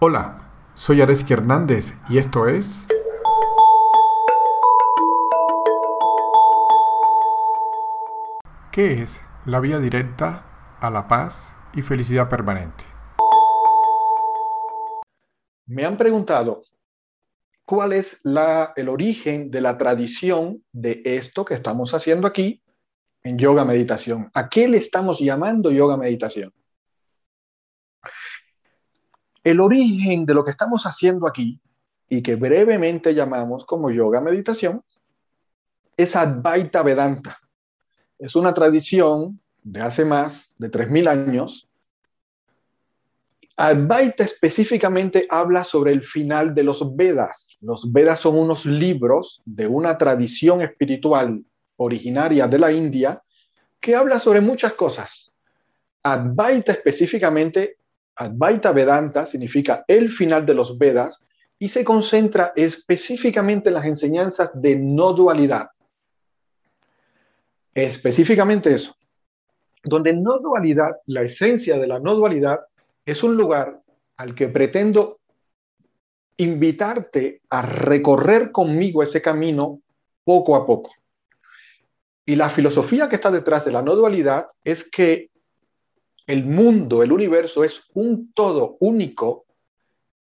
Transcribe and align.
Hola, 0.00 0.52
soy 0.74 1.02
Areski 1.02 1.32
Hernández 1.32 1.94
y 2.08 2.18
esto 2.18 2.46
es... 2.46 2.86
¿Qué 8.70 9.02
es 9.02 9.22
la 9.44 9.58
vía 9.58 9.80
directa 9.80 10.76
a 10.80 10.88
la 10.90 11.08
paz 11.08 11.56
y 11.74 11.82
felicidad 11.82 12.28
permanente? 12.28 12.84
Me 15.66 15.84
han 15.84 15.96
preguntado 15.96 16.62
cuál 17.64 17.92
es 17.92 18.20
la, 18.22 18.72
el 18.76 18.88
origen 18.88 19.50
de 19.50 19.62
la 19.62 19.76
tradición 19.78 20.62
de 20.70 21.02
esto 21.06 21.44
que 21.44 21.54
estamos 21.54 21.92
haciendo 21.92 22.28
aquí 22.28 22.62
en 23.24 23.36
yoga 23.36 23.64
meditación. 23.64 24.30
¿A 24.32 24.48
qué 24.48 24.68
le 24.68 24.76
estamos 24.76 25.18
llamando 25.18 25.72
yoga 25.72 25.96
meditación? 25.96 26.54
El 29.48 29.60
origen 29.60 30.26
de 30.26 30.34
lo 30.34 30.44
que 30.44 30.50
estamos 30.50 30.84
haciendo 30.84 31.26
aquí 31.26 31.58
y 32.06 32.20
que 32.20 32.34
brevemente 32.34 33.14
llamamos 33.14 33.64
como 33.64 33.90
yoga 33.90 34.20
meditación 34.20 34.84
es 35.96 36.14
Advaita 36.14 36.82
Vedanta. 36.82 37.38
Es 38.18 38.36
una 38.36 38.52
tradición 38.52 39.40
de 39.62 39.80
hace 39.80 40.04
más 40.04 40.50
de 40.58 40.70
3.000 40.70 41.08
años. 41.08 41.66
Advaita 43.56 44.22
específicamente 44.22 45.26
habla 45.30 45.64
sobre 45.64 45.92
el 45.92 46.02
final 46.02 46.54
de 46.54 46.64
los 46.64 46.94
Vedas. 46.94 47.56
Los 47.62 47.90
Vedas 47.90 48.20
son 48.20 48.36
unos 48.36 48.66
libros 48.66 49.40
de 49.46 49.66
una 49.66 49.96
tradición 49.96 50.60
espiritual 50.60 51.42
originaria 51.78 52.46
de 52.48 52.58
la 52.58 52.70
India 52.70 53.22
que 53.80 53.96
habla 53.96 54.18
sobre 54.18 54.42
muchas 54.42 54.74
cosas. 54.74 55.32
Advaita 56.02 56.72
específicamente 56.72 57.77
Advaita 58.18 58.72
Vedanta 58.72 59.24
significa 59.26 59.84
el 59.86 60.08
final 60.08 60.44
de 60.44 60.54
los 60.54 60.76
Vedas 60.76 61.20
y 61.58 61.68
se 61.68 61.84
concentra 61.84 62.52
específicamente 62.56 63.68
en 63.68 63.74
las 63.74 63.84
enseñanzas 63.84 64.50
de 64.60 64.76
no 64.76 65.12
dualidad. 65.12 65.68
Específicamente 67.72 68.74
eso, 68.74 68.96
donde 69.84 70.12
no 70.12 70.38
dualidad, 70.38 70.96
la 71.06 71.22
esencia 71.22 71.78
de 71.78 71.86
la 71.86 72.00
no 72.00 72.14
dualidad, 72.16 72.60
es 73.06 73.22
un 73.22 73.36
lugar 73.36 73.80
al 74.16 74.34
que 74.34 74.48
pretendo 74.48 75.20
invitarte 76.38 77.42
a 77.50 77.62
recorrer 77.62 78.50
conmigo 78.50 79.02
ese 79.02 79.22
camino 79.22 79.80
poco 80.24 80.56
a 80.56 80.66
poco. 80.66 80.92
Y 82.26 82.34
la 82.34 82.50
filosofía 82.50 83.08
que 83.08 83.14
está 83.14 83.30
detrás 83.30 83.64
de 83.64 83.72
la 83.72 83.82
no 83.82 83.94
dualidad 83.94 84.48
es 84.64 84.88
que 84.90 85.30
el 86.28 86.44
mundo, 86.44 87.02
el 87.02 87.10
universo 87.10 87.64
es 87.64 87.82
un 87.94 88.32
todo 88.34 88.76
único 88.80 89.46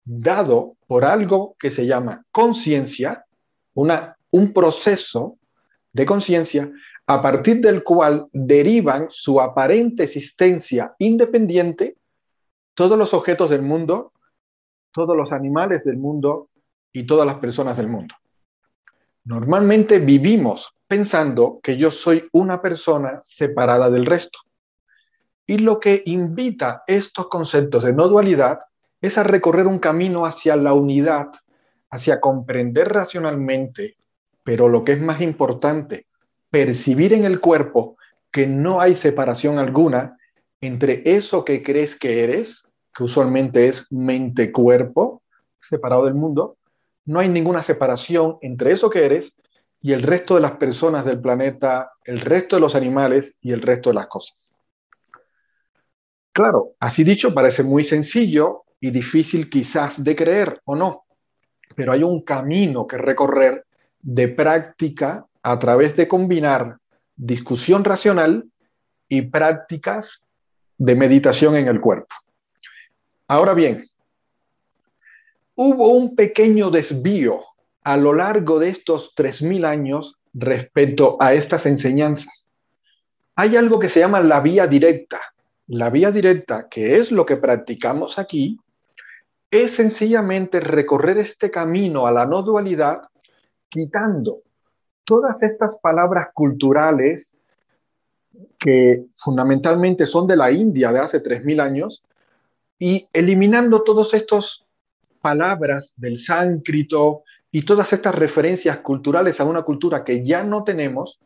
dado 0.03 0.75
por 0.87 1.05
algo 1.05 1.55
que 1.59 1.69
se 1.69 1.85
llama 1.85 2.25
conciencia, 2.31 3.25
un 3.75 4.53
proceso 4.53 5.37
de 5.93 6.05
conciencia 6.05 6.71
a 7.05 7.21
partir 7.21 7.61
del 7.61 7.83
cual 7.83 8.27
derivan 8.33 9.07
su 9.09 9.39
aparente 9.39 10.03
existencia 10.03 10.95
independiente 10.97 11.95
todos 12.73 12.97
los 12.97 13.13
objetos 13.13 13.51
del 13.51 13.61
mundo, 13.61 14.11
todos 14.91 15.15
los 15.15 15.31
animales 15.31 15.83
del 15.83 15.97
mundo 15.97 16.49
y 16.91 17.03
todas 17.03 17.27
las 17.27 17.35
personas 17.35 17.77
del 17.77 17.89
mundo. 17.89 18.15
Normalmente 19.23 19.99
vivimos 19.99 20.73
pensando 20.87 21.59
que 21.61 21.77
yo 21.77 21.91
soy 21.91 22.23
una 22.31 22.59
persona 22.59 23.19
separada 23.21 23.91
del 23.91 24.07
resto. 24.07 24.39
Y 25.51 25.57
lo 25.57 25.81
que 25.81 26.01
invita 26.05 26.85
estos 26.87 27.27
conceptos 27.27 27.83
de 27.83 27.91
no 27.91 28.07
dualidad 28.07 28.61
es 29.01 29.17
a 29.17 29.23
recorrer 29.23 29.67
un 29.67 29.79
camino 29.79 30.25
hacia 30.25 30.55
la 30.55 30.71
unidad, 30.71 31.27
hacia 31.89 32.21
comprender 32.21 32.87
racionalmente, 32.87 33.97
pero 34.45 34.69
lo 34.69 34.85
que 34.85 34.93
es 34.93 35.01
más 35.01 35.19
importante, 35.19 36.05
percibir 36.49 37.11
en 37.11 37.25
el 37.25 37.41
cuerpo 37.41 37.97
que 38.31 38.47
no 38.47 38.79
hay 38.79 38.95
separación 38.95 39.59
alguna 39.59 40.17
entre 40.61 41.01
eso 41.03 41.43
que 41.43 41.61
crees 41.61 41.99
que 41.99 42.23
eres, 42.23 42.65
que 42.95 43.03
usualmente 43.03 43.67
es 43.67 43.91
mente-cuerpo, 43.91 45.21
separado 45.59 46.05
del 46.05 46.13
mundo, 46.13 46.55
no 47.03 47.19
hay 47.19 47.27
ninguna 47.27 47.61
separación 47.61 48.37
entre 48.39 48.71
eso 48.71 48.89
que 48.89 49.05
eres 49.05 49.33
y 49.81 49.91
el 49.91 50.03
resto 50.03 50.35
de 50.35 50.41
las 50.43 50.53
personas 50.53 51.03
del 51.03 51.19
planeta, 51.19 51.91
el 52.05 52.21
resto 52.21 52.55
de 52.55 52.61
los 52.61 52.73
animales 52.73 53.35
y 53.41 53.51
el 53.51 53.61
resto 53.61 53.89
de 53.89 53.95
las 53.95 54.07
cosas. 54.07 54.50
Claro, 56.33 56.75
así 56.79 57.03
dicho 57.03 57.33
parece 57.33 57.63
muy 57.63 57.83
sencillo 57.83 58.63
y 58.79 58.91
difícil 58.91 59.49
quizás 59.49 60.03
de 60.03 60.15
creer 60.15 60.61
o 60.65 60.75
no, 60.75 61.05
pero 61.75 61.91
hay 61.91 62.03
un 62.03 62.21
camino 62.21 62.87
que 62.87 62.97
recorrer 62.97 63.65
de 64.01 64.29
práctica 64.29 65.25
a 65.43 65.59
través 65.59 65.95
de 65.95 66.07
combinar 66.07 66.77
discusión 67.15 67.83
racional 67.83 68.45
y 69.07 69.23
prácticas 69.23 70.25
de 70.77 70.95
meditación 70.95 71.55
en 71.55 71.67
el 71.67 71.81
cuerpo. 71.81 72.15
Ahora 73.27 73.53
bien, 73.53 73.87
hubo 75.55 75.89
un 75.89 76.15
pequeño 76.15 76.71
desvío 76.71 77.41
a 77.83 77.97
lo 77.97 78.13
largo 78.13 78.57
de 78.57 78.69
estos 78.69 79.13
3.000 79.15 79.65
años 79.65 80.19
respecto 80.33 81.17
a 81.19 81.33
estas 81.33 81.65
enseñanzas. 81.65 82.47
Hay 83.35 83.57
algo 83.57 83.79
que 83.79 83.89
se 83.89 83.99
llama 83.99 84.21
la 84.21 84.39
vía 84.39 84.65
directa, 84.65 85.19
la 85.71 85.89
vía 85.89 86.11
directa, 86.11 86.67
que 86.69 86.97
es 86.97 87.13
lo 87.13 87.25
que 87.25 87.37
practicamos 87.37 88.19
aquí, 88.19 88.59
es 89.49 89.71
sencillamente 89.71 90.59
recorrer 90.59 91.17
este 91.17 91.49
camino 91.49 92.05
a 92.05 92.11
la 92.11 92.25
no 92.25 92.41
dualidad, 92.41 93.03
quitando 93.69 94.41
todas 95.05 95.43
estas 95.43 95.77
palabras 95.77 96.27
culturales 96.33 97.33
que 98.59 99.05
fundamentalmente 99.15 100.05
son 100.05 100.27
de 100.27 100.35
la 100.35 100.51
India 100.51 100.91
de 100.91 100.99
hace 100.99 101.23
3.000 101.23 101.61
años, 101.61 102.03
y 102.77 103.07
eliminando 103.13 103.81
todas 103.83 104.13
estas 104.13 104.65
palabras 105.21 105.93
del 105.95 106.17
sánscrito 106.17 107.23
y 107.49 107.63
todas 107.63 107.93
estas 107.93 108.15
referencias 108.15 108.79
culturales 108.79 109.39
a 109.39 109.45
una 109.45 109.61
cultura 109.61 110.03
que 110.03 110.21
ya 110.21 110.43
no 110.43 110.65
tenemos, 110.65 111.21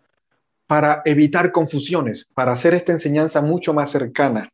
para 0.67 1.01
evitar 1.05 1.51
confusiones, 1.51 2.29
para 2.33 2.53
hacer 2.53 2.73
esta 2.73 2.91
enseñanza 2.91 3.41
mucho 3.41 3.73
más 3.73 3.91
cercana. 3.91 4.49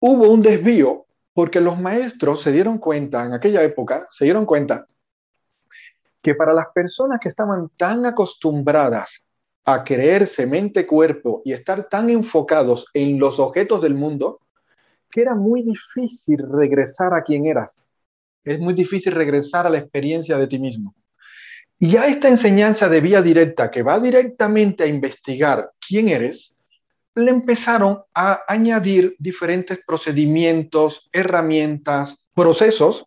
Hubo 0.00 0.30
un 0.30 0.42
desvío 0.42 1.06
porque 1.34 1.60
los 1.60 1.78
maestros 1.78 2.42
se 2.42 2.52
dieron 2.52 2.78
cuenta, 2.78 3.24
en 3.24 3.32
aquella 3.32 3.62
época, 3.62 4.06
se 4.10 4.24
dieron 4.24 4.46
cuenta 4.46 4.86
que 6.20 6.34
para 6.34 6.54
las 6.54 6.68
personas 6.74 7.18
que 7.20 7.28
estaban 7.28 7.68
tan 7.76 8.06
acostumbradas 8.06 9.24
a 9.64 9.84
creerse 9.84 10.46
mente-cuerpo 10.46 11.42
y 11.44 11.52
estar 11.52 11.88
tan 11.88 12.10
enfocados 12.10 12.86
en 12.94 13.18
los 13.18 13.38
objetos 13.38 13.82
del 13.82 13.94
mundo, 13.94 14.40
que 15.10 15.22
era 15.22 15.34
muy 15.34 15.62
difícil 15.62 16.38
regresar 16.38 17.14
a 17.14 17.22
quien 17.22 17.46
eras. 17.46 17.82
Es 18.44 18.58
muy 18.58 18.74
difícil 18.74 19.12
regresar 19.12 19.66
a 19.66 19.70
la 19.70 19.78
experiencia 19.78 20.36
de 20.36 20.46
ti 20.46 20.58
mismo. 20.58 20.94
Y 21.78 21.96
a 21.96 22.06
esta 22.06 22.28
enseñanza 22.28 22.88
de 22.88 23.00
vía 23.00 23.22
directa 23.22 23.70
que 23.70 23.82
va 23.82 23.98
directamente 23.98 24.84
a 24.84 24.86
investigar 24.86 25.72
quién 25.86 26.08
eres, 26.08 26.54
le 27.14 27.30
empezaron 27.30 28.02
a 28.14 28.42
añadir 28.48 29.16
diferentes 29.18 29.80
procedimientos, 29.84 31.08
herramientas, 31.12 32.24
procesos 32.34 33.06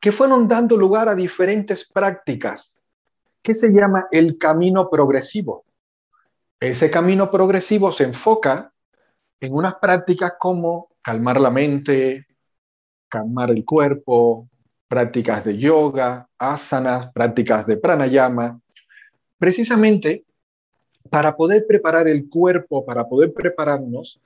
que 0.00 0.12
fueron 0.12 0.48
dando 0.48 0.76
lugar 0.76 1.08
a 1.08 1.14
diferentes 1.14 1.88
prácticas 1.88 2.78
que 3.40 3.54
se 3.54 3.72
llama 3.72 4.06
el 4.10 4.36
camino 4.36 4.90
progresivo. 4.90 5.64
Ese 6.60 6.90
camino 6.90 7.30
progresivo 7.30 7.90
se 7.92 8.04
enfoca 8.04 8.72
en 9.40 9.52
unas 9.52 9.76
prácticas 9.76 10.34
como 10.38 10.90
calmar 11.02 11.40
la 11.40 11.50
mente, 11.50 12.26
calmar 13.08 13.50
el 13.50 13.64
cuerpo, 13.64 14.48
prácticas 14.92 15.42
de 15.42 15.56
yoga, 15.56 16.28
asanas, 16.36 17.10
prácticas 17.14 17.66
de 17.66 17.78
pranayama, 17.78 18.60
precisamente 19.38 20.22
para 21.08 21.34
poder 21.34 21.64
preparar 21.66 22.06
el 22.08 22.28
cuerpo, 22.28 22.84
para 22.84 23.08
poder 23.08 23.32
prepararnos 23.32 24.20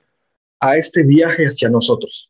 a 0.59 0.75
este 0.75 1.03
viaje 1.03 1.45
hacia 1.45 1.69
nosotros. 1.69 2.29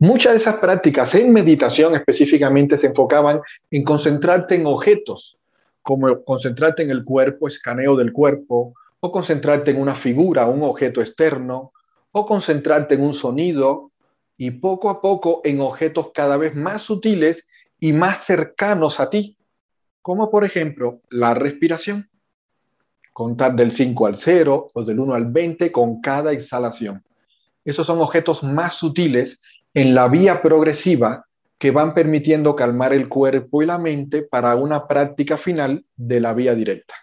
Muchas 0.00 0.32
de 0.32 0.38
esas 0.38 0.56
prácticas 0.56 1.14
en 1.14 1.32
meditación 1.32 1.94
específicamente 1.94 2.76
se 2.76 2.88
enfocaban 2.88 3.42
en 3.70 3.84
concentrarte 3.84 4.56
en 4.56 4.66
objetos, 4.66 5.38
como 5.82 6.24
concentrarte 6.24 6.82
en 6.82 6.90
el 6.90 7.04
cuerpo, 7.04 7.46
escaneo 7.46 7.94
del 7.94 8.12
cuerpo, 8.12 8.74
o 8.98 9.12
concentrarte 9.12 9.70
en 9.70 9.80
una 9.80 9.94
figura, 9.94 10.46
un 10.46 10.64
objeto 10.64 11.00
externo, 11.00 11.72
o 12.10 12.26
concentrarte 12.26 12.96
en 12.96 13.02
un 13.02 13.14
sonido, 13.14 13.92
y 14.38 14.52
poco 14.52 14.88
a 14.88 15.02
poco 15.02 15.42
en 15.44 15.60
objetos 15.60 16.12
cada 16.14 16.36
vez 16.36 16.54
más 16.54 16.82
sutiles 16.82 17.48
y 17.80 17.92
más 17.92 18.24
cercanos 18.24 19.00
a 19.00 19.10
ti, 19.10 19.36
como 20.00 20.30
por 20.30 20.44
ejemplo 20.44 21.02
la 21.10 21.34
respiración. 21.34 22.08
Contar 23.12 23.56
del 23.56 23.72
5 23.72 24.06
al 24.06 24.16
0 24.16 24.70
o 24.72 24.84
del 24.84 25.00
1 25.00 25.12
al 25.12 25.26
20 25.26 25.72
con 25.72 26.00
cada 26.00 26.32
exhalación. 26.32 27.04
esos 27.64 27.86
son 27.86 28.00
objetos 28.00 28.42
más 28.44 28.74
sutiles 28.76 29.42
en 29.74 29.94
la 29.94 30.08
vía 30.08 30.40
progresiva 30.40 31.26
que 31.58 31.72
van 31.72 31.92
permitiendo 31.92 32.54
calmar 32.54 32.92
el 32.92 33.08
cuerpo 33.08 33.62
y 33.62 33.66
la 33.66 33.78
mente 33.78 34.22
para 34.22 34.54
una 34.54 34.86
práctica 34.86 35.36
final 35.36 35.84
de 35.96 36.20
la 36.20 36.32
vía 36.32 36.54
directa. 36.54 36.94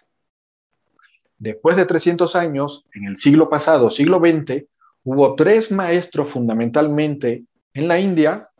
Después 1.38 1.76
de 1.76 1.84
300 1.84 2.34
años, 2.34 2.86
en 2.94 3.04
el 3.04 3.18
siglo 3.18 3.50
pasado, 3.50 3.90
siglo 3.90 4.18
XX, 4.18 4.64
hubo 5.06 5.36
tres 5.36 5.70
maestros 5.70 6.28
fundamentalmente 6.28 7.44
en 7.74 7.86
la 7.86 8.00
India, 8.00 8.50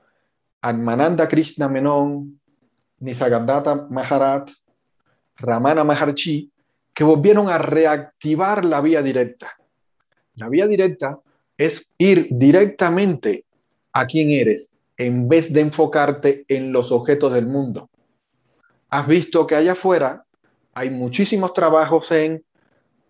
Anmananda 0.62 1.28
Krishna 1.28 1.69
Menon, 1.69 2.40
Nisargadatta 3.00 3.88
Maharaj, 3.90 4.44
Ramana 5.38 5.82
Maharshi, 5.82 6.48
que 6.94 7.02
volvieron 7.02 7.48
a 7.48 7.58
reactivar 7.58 8.64
la 8.64 8.81
vía 8.81 9.02
directa. 9.02 9.56
La 10.34 10.48
vía 10.48 10.69
directa 10.69 11.19
es 11.58 11.90
ir 11.98 12.28
directamente 12.31 13.44
a 13.92 14.06
quién 14.06 14.31
eres 14.31 14.72
en 14.96 15.28
vez 15.28 15.52
de 15.52 15.62
enfocarte 15.62 16.44
en 16.46 16.72
los 16.72 16.92
objetos 16.92 17.34
del 17.34 17.46
mundo. 17.46 17.90
Has 18.88 19.08
visto 19.08 19.49
que 19.49 19.56
allá 19.56 19.72
afuera 19.72 20.25
hay 20.75 20.90
muchísimos 20.90 21.52
trabajos 21.54 22.12
en 22.12 22.44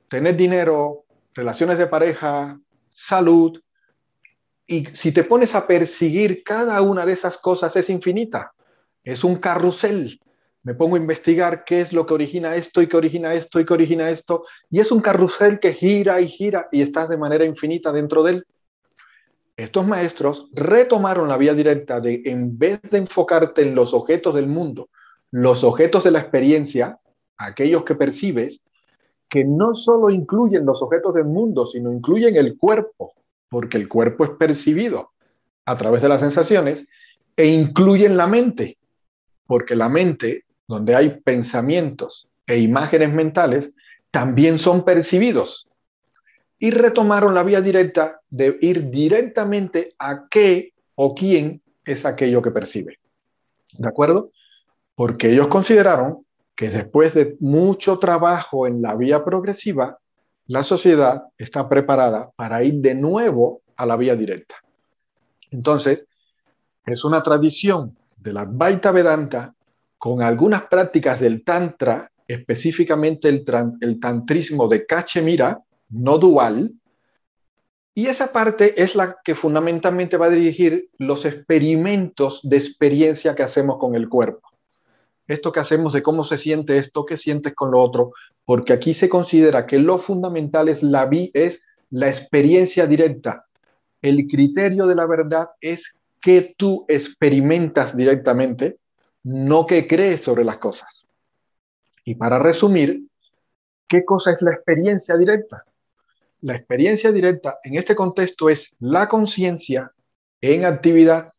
tener 0.09 0.37
dinero, 0.37 1.05
relaciones 1.35 1.77
de 1.77 1.87
pareja, 1.87 2.59
salud, 2.97 3.61
y 4.67 4.87
si 4.95 5.13
te 5.13 5.23
pones 5.23 5.55
a 5.55 5.67
perseguir 5.67 6.43
cada 6.43 6.81
una 6.83 7.07
de 7.07 7.13
esas 7.13 7.39
cosas 7.39 7.77
es 7.77 7.89
infinita. 7.89 8.53
Es 9.05 9.23
un 9.23 9.37
carrusel. 9.37 10.21
Me 10.65 10.75
pongo 10.75 10.97
a 10.97 10.99
investigar 10.99 11.65
qué 11.65 11.81
es 11.81 11.93
lo 11.93 12.05
que 12.05 12.15
origina 12.15 12.57
esto 12.57 12.83
y 12.83 12.89
qué 12.89 12.97
origina 12.97 13.35
esto 13.35 13.61
y 13.61 13.65
qué 13.65 13.75
origina 13.75 14.11
esto. 14.11 14.45
Y 14.69 14.81
es 14.81 14.91
un 14.91 15.01
carrusel 15.01 15.61
que 15.61 15.73
gira 15.73 16.21
y 16.21 16.27
gira 16.27 16.69
y 16.73 16.83
estás 16.83 17.09
de 17.09 17.17
manera 17.17 17.45
infinita 17.45 17.93
dentro 17.93 18.25
de 18.25 18.33
él. 18.33 18.47
Estos 19.57 19.87
maestros 19.87 20.51
retomaron 20.53 21.29
la 21.29 21.39
vía 21.39 21.55
directa 21.55 22.01
de, 22.01 22.23
en 22.25 22.59
vez 22.59 22.83
de 22.83 22.99
enfocarte 22.99 23.63
en 23.63 23.75
los 23.75 23.95
objetos 23.95 24.35
del 24.35 24.49
mundo, 24.49 24.91
los 25.31 25.63
objetos 25.63 26.03
de 26.03 26.11
la 26.11 26.21
experiencia, 26.21 26.99
aquellos 27.39 27.85
que 27.85 27.95
percibes, 27.95 28.61
que 29.29 29.45
no 29.45 29.75
solo 29.75 30.11
incluyen 30.11 30.65
los 30.65 30.83
objetos 30.83 31.15
del 31.15 31.27
mundo, 31.27 31.67
sino 31.67 31.93
incluyen 31.93 32.37
el 32.37 32.57
cuerpo, 32.57 33.15
porque 33.49 33.77
el 33.77 33.89
cuerpo 33.89 34.25
es 34.25 34.31
percibido 34.31 35.11
a 35.65 35.77
través 35.77 36.03
de 36.03 36.09
las 36.09 36.21
sensaciones, 36.21 36.87
e 37.37 37.47
incluyen 37.47 38.17
la 38.17 38.27
mente, 38.27 38.79
porque 39.47 39.77
la 39.77 39.89
mente, 39.89 40.45
donde 40.67 40.95
hay 40.95 41.21
pensamientos 41.21 42.29
e 42.47 42.59
imágenes 42.59 43.13
mentales, 43.13 43.73
también 44.11 44.59
son 44.59 44.85
percibidos. 44.85 45.69
Y 46.59 46.71
retomaron 46.71 47.35
la 47.35 47.43
vía 47.43 47.61
directa 47.61 48.21
de 48.31 48.57
ir 48.63 48.91
directamente 48.91 49.95
a 49.99 50.29
qué 50.29 50.73
o 50.95 51.15
quién 51.15 51.61
es 51.85 52.07
aquello 52.07 52.41
que 52.41 52.51
percibe. 52.51 52.99
¿De 53.77 53.89
acuerdo? 53.89 54.31
Porque 54.95 55.31
ellos 55.31 55.49
consideraron 55.49 56.26
que 56.57 56.71
después 56.71 57.15
de 57.15 57.37
mucho 57.39 57.99
trabajo 57.99 58.67
en 58.67 58.81
la 58.81 58.97
vía 58.97 59.25
progresiva, 59.25 59.99
la 60.47 60.63
sociedad 60.63 61.25
está 61.37 61.69
preparada 61.69 62.31
para 62.35 62.65
ir 62.65 62.77
de 62.77 62.95
nuevo 62.95 63.61
a 63.77 63.85
la 63.85 63.97
vía 63.97 64.17
directa. 64.17 64.57
Entonces, 65.51 66.07
es 66.87 67.05
una 67.05 67.23
tradición 67.23 67.97
de 68.17 68.33
la 68.33 68.47
Vaita 68.49 68.91
Vedanta 68.91 69.55
con 69.99 70.23
algunas 70.23 70.65
prácticas 70.65 71.21
del 71.21 71.45
Tantra, 71.45 72.11
específicamente 72.27 73.29
el, 73.29 73.45
el 73.81 74.01
tantrismo 74.01 74.67
de 74.69 74.87
Cachemira, 74.87 75.61
no 75.91 76.19
dual, 76.19 76.73
y 77.95 78.07
esa 78.07 78.33
parte 78.33 78.83
es 78.83 78.95
la 78.95 79.17
que 79.25 79.35
fundamentalmente 79.35 80.17
va 80.17 80.27
a 80.27 80.31
dirigir 80.31 80.91
los 80.99 81.25
experimentos 81.25 82.41
de 82.43 82.57
experiencia 82.57 83.35
que 83.35 83.43
hacemos 83.43 83.79
con 83.79 83.95
el 83.95 84.09
cuerpo. 84.09 84.56
Esto 85.27 85.53
que 85.53 85.61
hacemos 85.61 85.93
de 85.93 86.03
cómo 86.03 86.25
se 86.25 86.37
siente 86.37 86.79
esto, 86.79 87.05
qué 87.05 87.17
sientes 87.17 87.55
con 87.55 87.71
lo 87.71 87.81
otro, 87.81 88.13
porque 88.45 88.73
aquí 88.73 88.95
se 88.95 89.09
considera 89.09 89.67
que 89.67 89.79
lo 89.79 89.99
fundamental 89.99 90.69
es 90.69 90.83
la, 90.83 91.09
es 91.35 91.63
la 91.91 92.09
experiencia 92.09 92.87
directa. 92.87 93.47
El 94.03 94.29
criterio 94.29 94.87
de 94.87 94.95
la 94.95 95.07
verdad 95.07 95.51
es 95.61 95.97
que 96.21 96.55
tú 96.57 96.85
experimentas 96.89 97.97
directamente, 97.97 98.79
no 99.25 99.67
que 99.67 99.87
crees 99.87 100.23
sobre 100.23 100.45
las 100.45 100.59
cosas. 100.59 101.07
Y 102.05 102.15
para 102.15 102.39
resumir, 102.39 103.03
¿qué 103.89 104.05
cosa 104.05 104.31
es 104.31 104.43
la 104.43 104.53
experiencia 104.53 105.17
directa? 105.17 105.65
La 106.43 106.55
experiencia 106.55 107.11
directa 107.11 107.59
en 107.65 107.77
este 107.77 107.97
contexto 107.97 108.49
es 108.49 108.75
la 108.79 109.09
conciencia 109.09 109.91
en 110.41 110.65
actividad. 110.65 111.33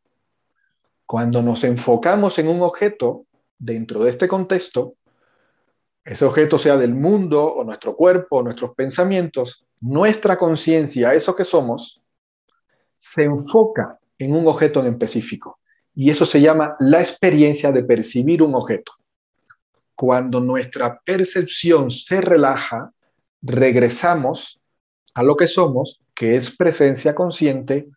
Cuando 1.06 1.42
nos 1.42 1.63
enfocamos 1.63 2.38
en 2.39 2.50
un 2.50 2.62
objeto 2.62 3.26
dentro 3.57 4.04
de 4.04 4.09
este 4.09 4.27
contexto, 4.27 4.95
ese 6.04 6.24
objeto 6.24 6.57
sea 6.57 6.77
del 6.77 6.95
mundo 6.95 7.44
o 7.44 7.63
nuestro 7.65 7.95
cuerpo 7.95 8.42
nuestros 8.42 8.74
pensamientos, 8.75 9.65
nuestra 9.81 10.38
conciencia, 10.38 11.13
eso 11.13 11.36
que 11.36 11.44
somos, 11.44 12.01
se 12.98 13.24
enfoca 13.24 14.00
en 14.18 14.33
un 14.33 14.48
objeto 14.48 14.80
en 14.80 14.94
específico. 14.94 15.59
Y 15.94 16.09
eso 16.09 16.25
se 16.25 16.39
llama 16.39 16.75
la 16.80 17.00
experiencia 17.01 17.71
de 17.71 17.83
percibir 17.83 18.42
un 18.42 18.56
objeto. 18.56 18.94
Cuando 19.95 20.39
nuestra 20.39 21.01
percepción 21.03 21.92
se 21.92 22.21
relaja, 22.21 22.92
regresamos 23.42 24.62
a 25.13 25.24
lo 25.24 25.36
que 25.36 25.48
somos, 25.48 26.01
que 26.15 26.36
es 26.36 26.56
presencia 26.56 27.15
consciente, 27.15 27.89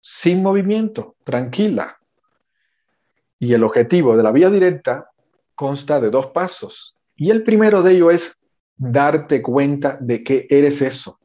sin 0.00 0.42
movimiento, 0.42 1.16
tranquila. 1.24 1.98
Y 3.38 3.52
el 3.52 3.64
objetivo 3.64 4.16
de 4.16 4.22
la 4.22 4.32
vía 4.32 4.50
directa 4.50 5.07
consta 5.58 6.00
de 6.00 6.08
dos 6.08 6.28
pasos. 6.28 6.94
Y 7.16 7.30
el 7.30 7.42
primero 7.42 7.82
de 7.82 7.94
ellos 7.94 8.14
es 8.14 8.38
darte 8.76 9.42
cuenta 9.42 9.98
de 10.00 10.22
que 10.22 10.46
eres 10.48 10.80
eso, 10.82 11.18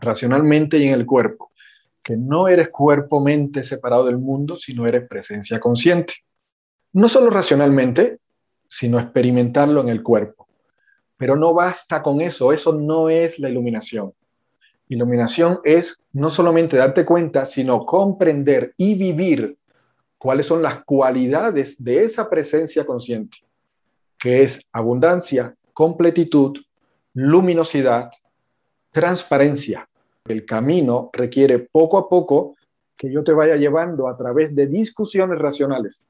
racionalmente 0.00 0.78
y 0.78 0.88
en 0.88 0.94
el 0.94 1.06
cuerpo, 1.06 1.52
que 2.02 2.16
no 2.16 2.48
eres 2.48 2.70
cuerpo-mente 2.70 3.62
separado 3.62 4.06
del 4.06 4.18
mundo, 4.18 4.56
sino 4.56 4.84
eres 4.84 5.06
presencia 5.06 5.60
consciente. 5.60 6.14
No 6.92 7.08
solo 7.08 7.30
racionalmente, 7.30 8.18
sino 8.68 8.98
experimentarlo 8.98 9.80
en 9.80 9.90
el 9.90 10.02
cuerpo. 10.02 10.48
Pero 11.16 11.36
no 11.36 11.54
basta 11.54 12.02
con 12.02 12.20
eso, 12.20 12.52
eso 12.52 12.72
no 12.72 13.10
es 13.10 13.38
la 13.38 13.48
iluminación. 13.48 14.12
Iluminación 14.88 15.60
es 15.62 16.00
no 16.12 16.30
solamente 16.30 16.76
darte 16.76 17.04
cuenta, 17.04 17.46
sino 17.46 17.86
comprender 17.86 18.74
y 18.76 18.96
vivir 18.96 19.56
cuáles 20.20 20.44
son 20.44 20.60
las 20.60 20.84
cualidades 20.84 21.82
de 21.82 22.04
esa 22.04 22.28
presencia 22.28 22.84
consciente, 22.84 23.38
que 24.18 24.42
es 24.42 24.60
abundancia, 24.70 25.56
completitud, 25.72 26.58
luminosidad, 27.14 28.10
transparencia. 28.90 29.88
El 30.26 30.44
camino 30.44 31.08
requiere 31.14 31.58
poco 31.58 31.96
a 31.96 32.10
poco 32.10 32.54
que 32.98 33.10
yo 33.10 33.24
te 33.24 33.32
vaya 33.32 33.56
llevando 33.56 34.08
a 34.08 34.16
través 34.18 34.54
de 34.54 34.66
discusiones 34.66 35.38
racionales 35.38 36.04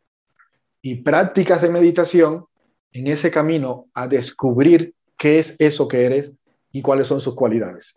y 0.82 0.96
prácticas 0.96 1.62
de 1.62 1.70
meditación 1.70 2.46
en 2.90 3.06
ese 3.06 3.30
camino 3.30 3.86
a 3.94 4.08
descubrir 4.08 4.92
qué 5.16 5.38
es 5.38 5.54
eso 5.60 5.86
que 5.86 6.04
eres 6.04 6.32
y 6.72 6.82
cuáles 6.82 7.06
son 7.06 7.20
sus 7.20 7.36
cualidades. 7.36 7.94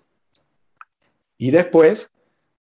Y 1.40 1.50
después 1.50 2.12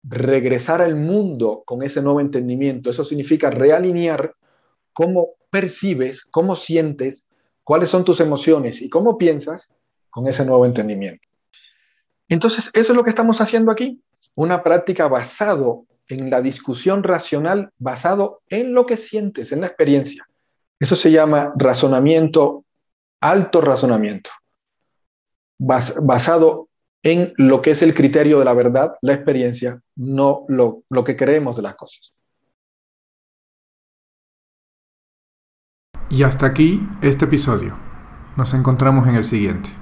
regresar 0.03 0.81
al 0.81 0.95
mundo 0.95 1.63
con 1.65 1.83
ese 1.83 2.01
nuevo 2.01 2.19
entendimiento. 2.19 2.89
Eso 2.89 3.03
significa 3.03 3.49
realinear 3.49 4.33
cómo 4.93 5.29
percibes, 5.49 6.25
cómo 6.25 6.55
sientes, 6.55 7.27
cuáles 7.63 7.89
son 7.89 8.03
tus 8.03 8.19
emociones 8.19 8.81
y 8.81 8.89
cómo 8.89 9.17
piensas 9.17 9.71
con 10.09 10.27
ese 10.27 10.45
nuevo 10.45 10.65
entendimiento. 10.65 11.27
Entonces, 12.27 12.69
eso 12.73 12.93
es 12.93 12.95
lo 12.95 13.03
que 13.03 13.09
estamos 13.09 13.41
haciendo 13.41 13.71
aquí, 13.71 14.01
una 14.35 14.63
práctica 14.63 15.07
basado 15.07 15.85
en 16.07 16.29
la 16.29 16.41
discusión 16.41 17.03
racional, 17.03 17.71
basado 17.77 18.41
en 18.49 18.73
lo 18.73 18.85
que 18.85 18.97
sientes, 18.97 19.51
en 19.51 19.61
la 19.61 19.67
experiencia. 19.67 20.27
Eso 20.79 20.95
se 20.95 21.11
llama 21.11 21.53
razonamiento, 21.57 22.65
alto 23.19 23.61
razonamiento, 23.61 24.31
basado 25.57 26.69
en 27.03 27.33
lo 27.37 27.61
que 27.61 27.71
es 27.71 27.81
el 27.81 27.93
criterio 27.93 28.39
de 28.39 28.45
la 28.45 28.53
verdad, 28.53 28.95
la 29.01 29.13
experiencia, 29.13 29.81
no 29.95 30.45
lo, 30.47 30.83
lo 30.89 31.03
que 31.03 31.15
creemos 31.15 31.55
de 31.55 31.61
las 31.63 31.75
cosas. 31.75 32.13
Y 36.09 36.23
hasta 36.23 36.45
aquí 36.45 36.85
este 37.01 37.25
episodio. 37.25 37.77
Nos 38.35 38.53
encontramos 38.53 39.07
en 39.07 39.15
el 39.15 39.23
siguiente. 39.23 39.80